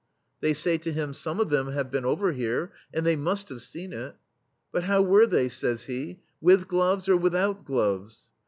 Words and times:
"They 0.41 0.53
say 0.55 0.79
to 0.79 0.91
him:" 0.91 1.13
Some 1.13 1.39
of 1.39 1.51
them 1.51 1.67
have 1.73 1.91
been 1.91 2.05
over 2.05 2.31
here, 2.31 2.71
and 2.91 3.05
they 3.05 3.15
must 3.15 3.49
have 3.49 3.61
seen 3.61 3.91
it/' 3.91 4.15
"But 4.71 4.85
how 4.85 5.03
were 5.03 5.27
they,'* 5.27 5.47
says 5.47 5.83
he, 5.83 6.21
"with 6.41 6.67
gloves 6.67 7.07
or 7.07 7.15
without 7.17 7.65
gloves?' 7.65 8.23